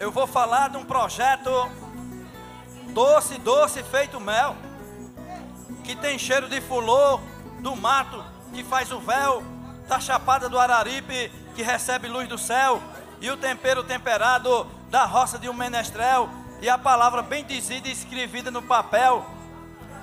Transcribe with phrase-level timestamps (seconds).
[0.00, 1.50] eu vou falar de um projeto
[2.92, 4.56] doce, doce feito mel,
[5.82, 7.20] que tem cheiro de fulô,
[7.60, 9.42] do mato que faz o véu,
[9.88, 12.80] da chapada do Araripe que recebe luz do céu,
[13.20, 16.30] e o tempero temperado da roça de um menestrel,
[16.60, 19.26] e a palavra bem dizida e escrevida no papel,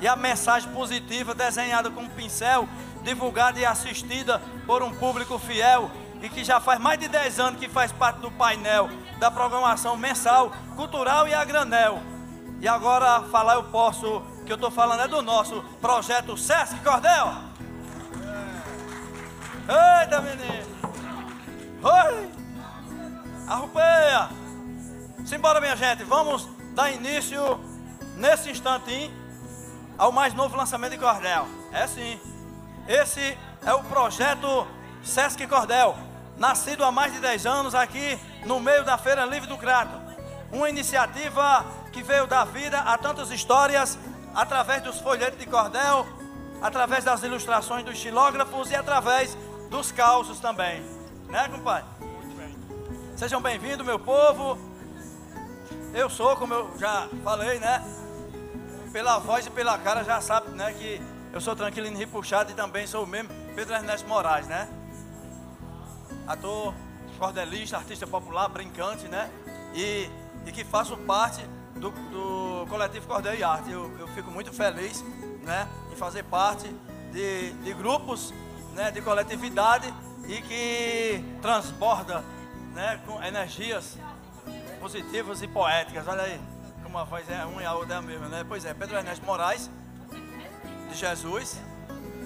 [0.01, 2.67] e a mensagem positiva desenhada com um pincel,
[3.03, 5.89] divulgada e assistida por um público fiel,
[6.21, 9.95] e que já faz mais de 10 anos que faz parte do painel da programação
[9.95, 12.01] mensal, cultural e a granel.
[12.59, 17.33] E agora falar eu posso, que eu estou falando é do nosso projeto Sesc Cordel.
[19.67, 20.75] Eita menino!
[21.83, 22.29] Oi!
[23.47, 24.29] Arrupeia!
[25.25, 27.59] Simbora minha gente, vamos dar início
[28.15, 29.11] nesse instantinho
[29.97, 31.47] ao mais novo lançamento de Cordel.
[31.71, 32.19] É sim.
[32.87, 34.67] Esse é o projeto
[35.05, 35.95] Sesc Cordel,
[36.35, 40.01] nascido há mais de 10 anos aqui no meio da Feira Livre do Crato.
[40.51, 43.99] Uma iniciativa que veio dar vida a tantas histórias
[44.33, 46.07] através dos folhetos de cordel,
[46.59, 49.37] através das ilustrações dos xilógrafos e através
[49.69, 50.81] dos causos também.
[51.29, 51.85] Né, compadre?
[51.99, 53.15] Muito bem.
[53.15, 54.57] Sejam bem-vindos, meu povo.
[55.93, 57.83] Eu sou, como eu já falei, né?
[58.91, 60.99] Pela voz e pela cara já sabe, né, que
[61.31, 64.67] eu sou tranquilino e puxado e também sou o mesmo Pedro Ernesto Moraes, né?
[66.27, 66.73] Ator,
[67.17, 69.29] cordelista, artista popular, brincante, né?
[69.73, 70.09] E,
[70.45, 71.45] e que faço parte
[71.75, 73.71] do, do coletivo Cordel e Arte.
[73.71, 75.03] Eu, eu fico muito feliz,
[75.43, 75.67] né?
[75.91, 76.67] Em fazer parte
[77.11, 78.33] de, de grupos,
[78.73, 78.91] né?
[78.91, 79.93] De coletividade
[80.27, 82.23] e que transborda,
[82.73, 82.99] né?
[83.05, 83.97] Com energias
[84.79, 86.07] positivas e poéticas.
[86.07, 86.39] Olha aí,
[86.83, 88.45] como a voz é uma e a outra é a mesma, né?
[88.47, 89.69] Pois é, Pedro Ernesto Moraes,
[90.89, 91.59] de Jesus,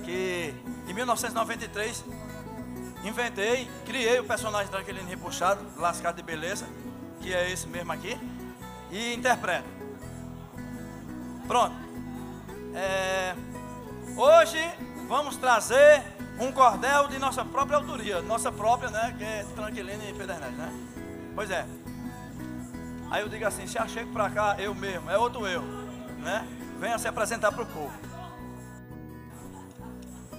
[0.03, 0.53] que
[0.87, 2.03] em 1993
[3.03, 6.65] inventei, criei o personagem Tranquilino Repuxado, lascado de beleza,
[7.21, 8.17] que é esse mesmo aqui,
[8.91, 9.67] e interpreto.
[11.47, 11.75] Pronto.
[12.73, 13.35] É,
[14.15, 14.59] hoje
[15.07, 16.03] vamos trazer
[16.39, 19.15] um cordel de nossa própria autoria, nossa própria, né?
[19.17, 20.71] Que é Tranquilino e Pedernete, né?
[21.35, 21.65] Pois é.
[23.11, 25.61] Aí eu digo assim, se chego para cá, eu mesmo, é outro eu,
[26.19, 26.47] né?
[26.79, 27.91] Venha se apresentar para o povo.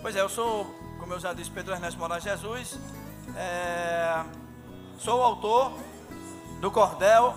[0.00, 0.72] Pois é, eu sou,
[1.10, 2.78] como eu já disse, Pedro Ernesto Moraes Jesus.
[3.34, 4.22] É,
[5.00, 5.72] sou autor
[6.60, 7.34] do cordel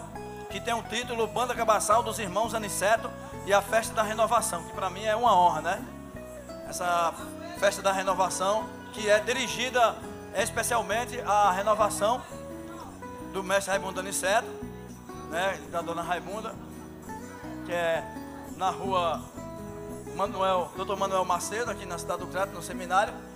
[0.51, 3.09] que tem o título Banda Cabaçal dos Irmãos Aniceto
[3.47, 5.85] e a Festa da Renovação, que para mim é uma honra, né?
[6.69, 7.16] Essa
[7.59, 9.95] Festa da Renovação, que é dirigida
[10.35, 12.22] especialmente à renovação
[13.33, 14.47] do mestre Raimundo Aniceto,
[15.31, 16.53] né, da dona Raimunda,
[17.66, 18.03] que é
[18.56, 19.19] na rua
[20.16, 20.95] Manuel, Dr.
[20.95, 23.32] Manuel Macedo, aqui na cidade do Crato, no seminário.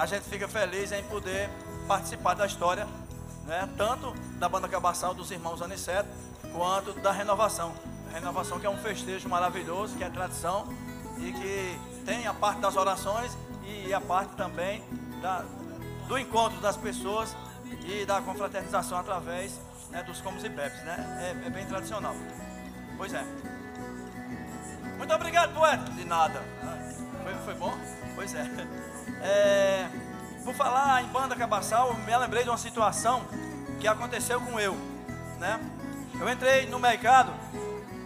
[0.00, 1.50] A gente fica feliz em poder
[1.86, 2.88] participar da história,
[3.44, 6.08] né, tanto da banda cabaçal dos irmãos Aniceto,
[6.54, 7.74] quanto da renovação.
[8.08, 10.66] A renovação que é um festejo maravilhoso, que é tradição
[11.18, 14.82] e que tem a parte das orações e a parte também
[15.20, 15.44] da,
[16.08, 17.36] do encontro das pessoas
[17.84, 19.60] e da confraternização através
[19.90, 21.36] né, dos comes e bebes, né?
[21.44, 22.14] É, é, bem tradicional.
[22.96, 23.22] Pois é.
[24.96, 25.90] Muito obrigado, poeta.
[25.90, 26.42] De nada.
[27.22, 27.99] Foi, foi bom?
[28.14, 28.46] Pois é.
[29.22, 29.88] é.
[30.44, 33.22] Por falar em banda cabaçal, eu me lembrei de uma situação
[33.78, 34.74] que aconteceu com eu,
[35.38, 35.60] né?
[36.18, 37.32] Eu entrei no mercado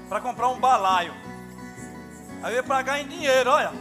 [0.09, 1.15] para comprar um balaio.
[2.43, 3.73] Aí eu ia pagar em dinheiro, olha.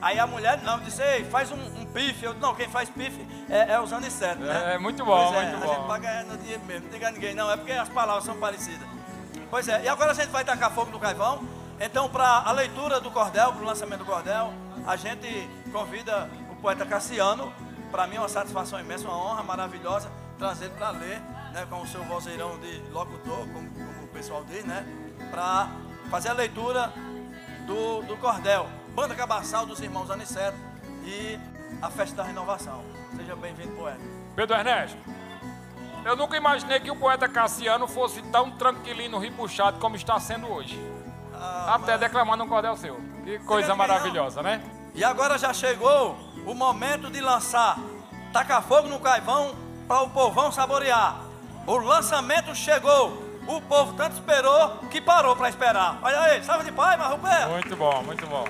[0.00, 2.24] Aí a mulher não disse, Ei, faz um, um pife.
[2.24, 4.74] Eu não, quem faz pife é, é usando inseto, né?
[4.74, 5.72] É, muito bom, pois é, muito a bom.
[5.72, 8.24] A gente paga no dinheiro mesmo, não diga a ninguém não, é porque as palavras
[8.24, 8.86] são parecidas.
[9.50, 11.42] Pois é, e agora a gente vai tacar fogo no carvão.
[11.80, 14.52] Então, para a leitura do cordel, para o lançamento do cordel,
[14.84, 17.52] a gente convida o poeta Cassiano.
[17.90, 21.20] Para mim é uma satisfação imensa, uma honra maravilhosa trazer para ler,
[21.52, 24.86] né, com o seu vozeirão de locutor, como, como o pessoal diz, né,
[25.30, 25.68] para
[26.10, 26.92] fazer a leitura
[27.66, 28.68] do, do cordel.
[28.94, 30.56] Banda Cabaçal dos Irmãos Aniceto
[31.04, 31.38] e
[31.80, 32.82] a Festa da Renovação.
[33.16, 34.00] Seja bem-vindo, poeta.
[34.34, 34.98] Pedro Ernesto,
[36.04, 40.78] eu nunca imaginei que o poeta Cassiano fosse tão tranquilino, ripuxado como está sendo hoje.
[41.40, 43.00] Ah, Até declamando um cordel seu.
[43.24, 44.60] Que coisa maravilhosa, né?
[44.94, 47.78] E agora já chegou o momento de lançar
[48.32, 49.54] Taca Fogo no Caivão
[49.86, 51.16] para o povão saborear.
[51.66, 53.26] O lançamento chegou.
[53.46, 55.98] O povo tanto esperou que parou para esperar.
[56.02, 57.46] Olha aí, salve de pai, Marrupé.
[57.46, 58.44] Muito bom, muito bom.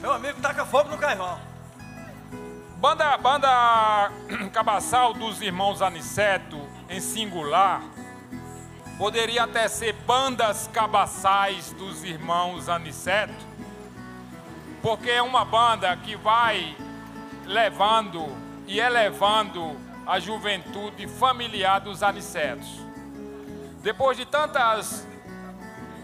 [0.00, 1.38] Meu amigo taca fogo no caivão.
[2.78, 4.10] Banda, banda
[4.52, 6.58] Cabaçal dos Irmãos Aniceto,
[6.88, 7.82] em singular,
[9.02, 13.34] poderia até ser bandas cabaçais dos irmãos Aniceto,
[14.80, 16.76] porque é uma banda que vai
[17.44, 18.28] levando
[18.64, 19.76] e elevando
[20.06, 22.68] a juventude familiar dos anicetos.
[23.82, 25.04] Depois de tantas,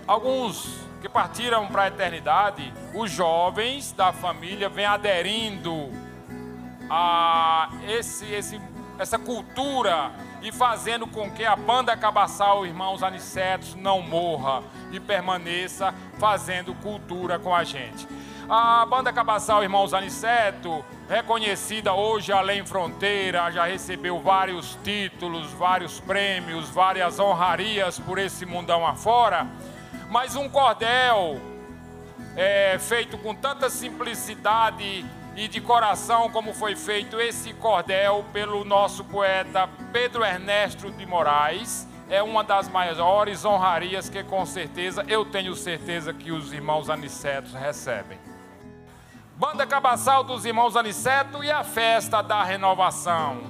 [0.05, 5.89] alguns que partiram para a eternidade, os jovens da família vêm aderindo
[6.91, 8.61] a esse, esse,
[8.99, 10.11] essa cultura
[10.43, 14.63] e fazendo com que a banda Cabaçal Irmãos Anicetos não morra
[14.93, 18.07] e permaneça fazendo cultura com a gente.
[18.49, 26.71] A banda Cabaçal Irmãos Aniceto, reconhecida hoje além fronteira, já recebeu vários títulos, vários prêmios,
[26.71, 29.47] várias honrarias por esse mundão afora.
[30.09, 31.39] Mas um cordel
[32.37, 35.05] é, feito com tanta simplicidade
[35.39, 41.87] e de coração como foi feito esse cordel pelo nosso poeta Pedro Ernesto de Moraes.
[42.11, 47.55] É uma das maiores honrarias que com certeza eu tenho certeza que os irmãos Anicetos
[47.55, 48.19] recebem.
[49.37, 53.43] Banda Cabaçal dos Irmãos Aniceto e a Festa da Renovação.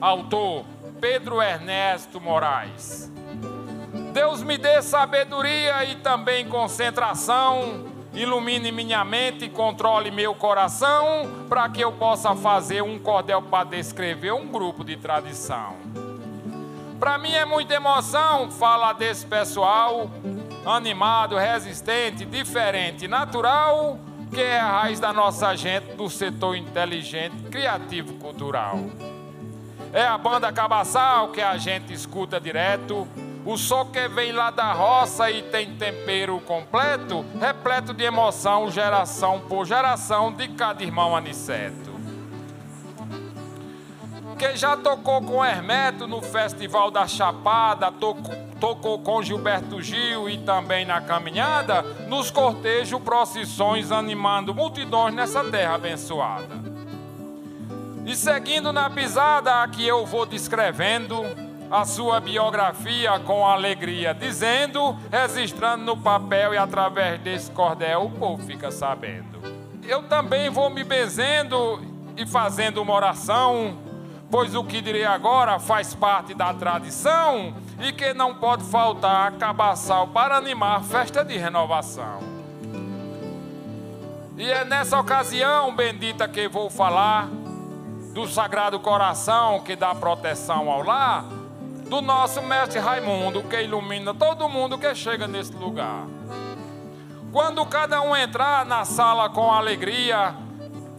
[0.00, 0.64] Autor
[1.00, 3.08] Pedro Ernesto Moraes.
[4.12, 11.82] Deus me dê sabedoria e também concentração ilumine minha mente controle meu coração, para que
[11.82, 15.76] eu possa fazer um cordel para descrever um grupo de tradição.
[16.98, 20.10] Para mim é muita emoção falar desse pessoal,
[20.64, 23.98] animado, resistente, diferente, natural,
[24.32, 28.80] que é a raiz da nossa gente do setor inteligente, criativo, cultural.
[29.92, 33.06] É a banda Cabaçal que a gente escuta direto,
[33.46, 39.40] o som que vem lá da roça e tem tempero completo, repleto de emoção, geração
[39.48, 41.94] por geração, de cada irmão aniceto.
[44.36, 50.38] Quem já tocou com Hermeto no Festival da Chapada, tocou, tocou com Gilberto Gil e
[50.38, 56.54] também na caminhada, nos cortejos, procissões, animando multidões nessa terra abençoada.
[58.04, 61.24] E seguindo na pisada que eu vou descrevendo,
[61.70, 68.42] a sua biografia com alegria, dizendo, registrando no papel e através desse cordel o povo
[68.44, 69.40] fica sabendo.
[69.82, 71.80] Eu também vou me benzendo
[72.16, 73.78] e fazendo uma oração,
[74.30, 80.08] pois o que direi agora faz parte da tradição e que não pode faltar cabaçal
[80.08, 82.20] para animar festa de renovação.
[84.36, 87.28] E é nessa ocasião bendita que vou falar
[88.12, 91.35] do Sagrado Coração que dá proteção ao lar
[91.88, 96.06] do nosso mestre Raimundo, que ilumina todo mundo que chega nesse lugar.
[97.32, 100.34] Quando cada um entrar na sala com alegria,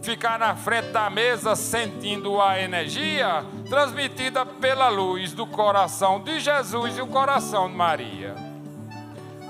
[0.02, 6.96] ficar na frente da mesa sentindo a energia transmitida pela luz do coração de Jesus
[6.96, 8.34] e o coração de Maria.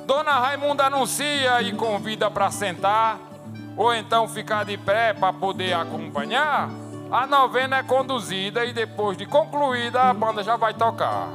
[0.07, 3.19] Dona Raimunda anuncia e convida para sentar,
[3.77, 6.71] ou então ficar de pé para poder acompanhar.
[7.11, 11.29] A novena é conduzida e depois de concluída a banda já vai tocar.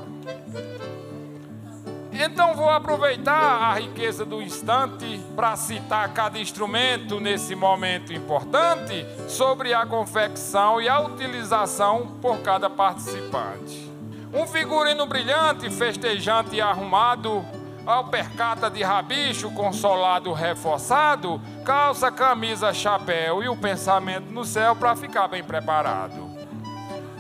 [2.11, 9.73] Então vou aproveitar a riqueza do instante para citar cada instrumento nesse momento importante sobre
[9.73, 13.91] a confecção e a utilização por cada participante.
[14.31, 17.43] Um figurino brilhante, festejante e arrumado,
[17.85, 25.27] alpercata de rabicho, consolado, reforçado, calça, camisa, chapéu e o pensamento no céu para ficar
[25.27, 26.31] bem preparado.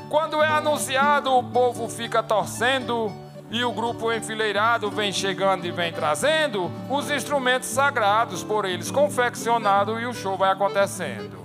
[0.09, 3.11] Quando é anunciado, o povo fica torcendo
[3.49, 10.01] e o grupo enfileirado vem chegando e vem trazendo os instrumentos sagrados por eles confeccionados
[10.01, 11.43] e o show vai acontecendo.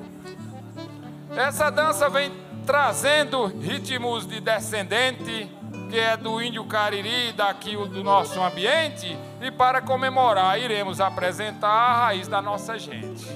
[1.36, 2.32] Essa dança vem
[2.64, 5.50] trazendo ritmos de descendente
[5.88, 12.06] que é do índio Cariri, daqui do nosso ambiente, e para comemorar iremos apresentar a
[12.06, 13.26] raiz da nossa gente.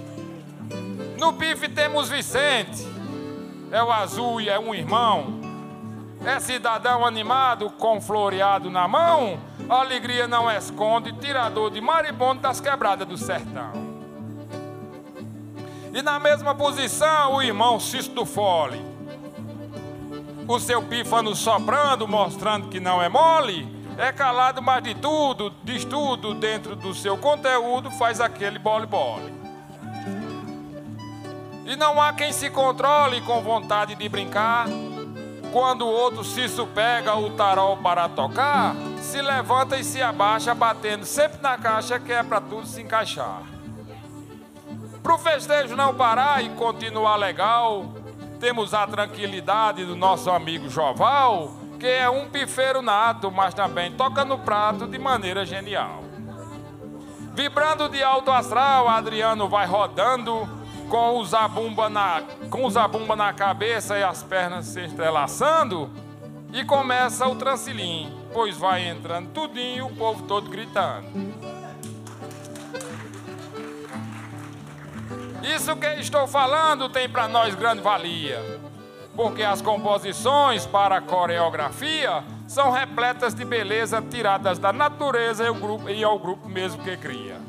[1.18, 2.86] No bife temos Vicente,
[3.70, 5.40] é o azul e é um irmão.
[6.24, 12.60] É cidadão animado, com floreado na mão, a alegria não esconde, tirador de maribondo das
[12.60, 13.72] quebradas do sertão.
[15.92, 18.91] E na mesma posição, o irmão Cisto Fole,
[20.46, 23.66] o seu pífano soprando, mostrando que não é mole,
[23.98, 29.32] é calado, mas de tudo, diz tudo dentro do seu conteúdo, faz aquele bole-bole.
[31.64, 34.66] E não há quem se controle com vontade de brincar.
[35.52, 41.04] Quando o outro se supega o tarol para tocar, se levanta e se abaixa, batendo
[41.04, 43.42] sempre na caixa que é para tudo se encaixar.
[45.02, 47.86] Para o festejo não parar e continuar legal,
[48.42, 54.24] temos a tranquilidade do nosso amigo Joval, que é um pifeiro nato, mas também toca
[54.24, 56.02] no prato de maneira genial.
[57.34, 60.48] Vibrando de alto astral, Adriano vai rodando
[60.90, 65.88] com o zabumba na, com o zabumba na cabeça e as pernas se entrelaçando.
[66.52, 71.06] E começa o transilim, pois vai entrando tudinho, o povo todo gritando.
[75.42, 78.60] Isso que estou falando tem para nós grande valia,
[79.16, 85.54] porque as composições para a coreografia são repletas de beleza tiradas da natureza e ao
[85.54, 87.40] grupo, e ao grupo mesmo que cria.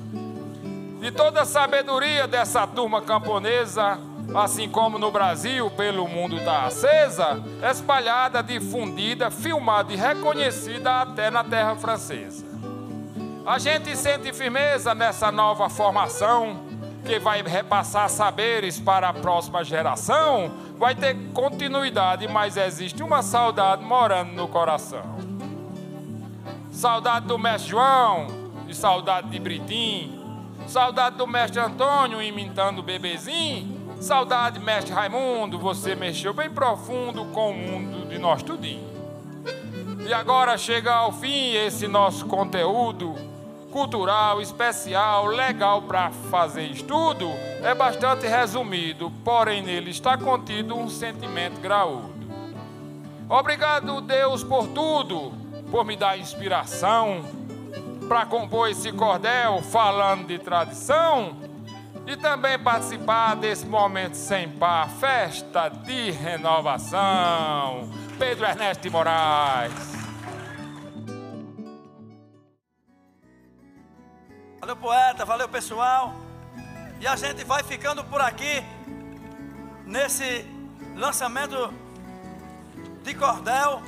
[0.99, 3.99] De toda a sabedoria dessa turma camponesa,
[4.33, 11.43] assim como no Brasil, pelo mundo está acesa, espalhada, difundida, filmada e reconhecida até na
[11.43, 12.45] terra francesa.
[13.45, 16.72] A gente sente firmeza nessa nova formação
[17.05, 23.83] que vai repassar saberes para a próxima geração, vai ter continuidade, mas existe uma saudade
[23.83, 25.03] morando no coração.
[26.71, 28.27] Saudade do mestre João,
[28.67, 30.19] e saudade de Britim,
[30.67, 37.51] saudade do mestre Antônio imitando o bebezinho, saudade mestre Raimundo, você mexeu bem profundo com
[37.51, 38.91] o mundo de nós tudinho.
[40.07, 43.15] E agora chega ao fim esse nosso conteúdo
[43.73, 47.27] cultural, especial, legal para fazer estudo,
[47.63, 52.13] é bastante resumido, porém nele está contido um sentimento graúdo.
[53.27, 55.33] Obrigado, Deus, por tudo,
[55.71, 57.25] por me dar inspiração
[58.07, 61.35] para compor esse cordel falando de tradição
[62.05, 67.89] e também participar desse momento sem par, festa de renovação.
[68.19, 70.02] Pedro Ernesto de Moraes.
[74.63, 76.15] Valeu, poeta, valeu, pessoal.
[77.01, 78.63] E a gente vai ficando por aqui
[79.85, 80.47] nesse
[80.95, 81.73] lançamento
[83.03, 83.81] de cordel.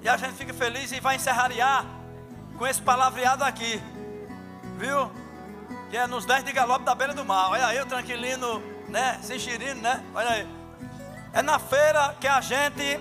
[0.00, 1.50] E a gente fica feliz e vai encerrar
[2.56, 3.82] com esse palavreado aqui.
[4.78, 5.10] Viu?
[5.90, 7.50] Que é nos 10 de galope da beira do mar.
[7.50, 9.18] Olha aí o tranquilino, né?
[9.24, 10.04] Se enxerindo, né?
[10.14, 10.48] Olha aí.
[11.32, 13.00] É na feira que a gente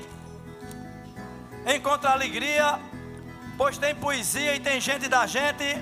[1.68, 2.80] encontra alegria,
[3.56, 5.80] pois tem poesia e tem gente da gente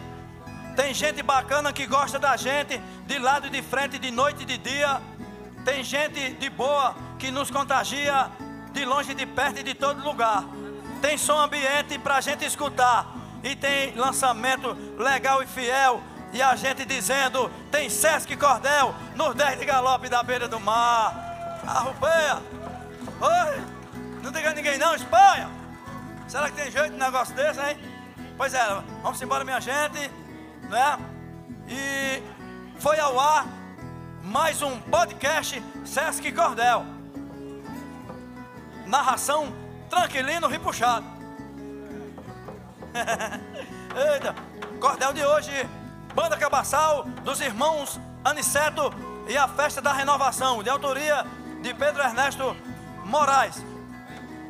[0.78, 4.46] tem gente bacana que gosta da gente, de lado e de frente, de noite e
[4.46, 5.02] de dia.
[5.66, 8.30] Tem gente de boa que nos contagia,
[8.74, 10.44] de longe de perto e de todo lugar.
[11.02, 13.08] Tem som ambiente para a gente escutar.
[13.44, 16.00] E tem lançamento legal e fiel.
[16.32, 21.60] E a gente dizendo: tem Sesc Cordel nos 10 de galope da beira do mar.
[21.66, 22.36] Arrupeia.
[23.20, 23.62] Oi.
[24.22, 25.50] Não diga ninguém não, Espanha.
[26.28, 27.78] Será que tem jeito de um negócio desse, hein?
[28.38, 28.64] Pois é,
[29.02, 30.27] vamos embora, minha gente
[30.70, 31.00] né?
[31.68, 32.22] E
[32.80, 33.46] foi ao ar
[34.24, 36.86] mais um podcast Sesc Cordel.
[38.86, 39.54] Narração
[39.90, 41.06] tranquilino ripuxado.
[44.14, 44.36] Eita,
[44.80, 45.52] Cordel de hoje,
[46.14, 48.92] Banda Cabaçal dos irmãos Aniceto
[49.28, 51.26] e a Festa da Renovação, de autoria
[51.62, 52.56] de Pedro Ernesto
[53.06, 53.64] Moraes.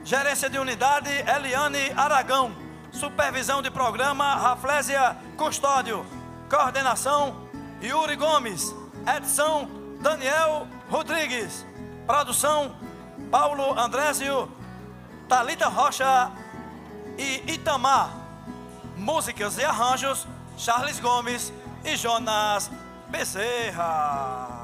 [0.03, 2.66] Gerência de unidade Eliane Aragão.
[2.97, 6.03] Supervisão de programa Raflésia Custódio.
[6.49, 7.47] Coordenação
[7.79, 8.73] Yuri Gomes.
[9.15, 9.69] Edição
[10.01, 11.63] Daniel Rodrigues.
[12.07, 12.75] Produção
[13.29, 14.51] Paulo Andrésio,
[15.29, 16.31] Talita Rocha
[17.19, 18.09] e Itamar.
[18.95, 20.25] Músicas e arranjos
[20.57, 21.53] Charles Gomes
[21.85, 22.71] e Jonas
[23.09, 24.56] Bezerra.